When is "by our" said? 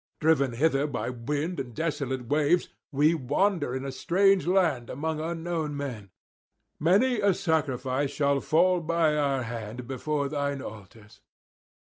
8.81-9.43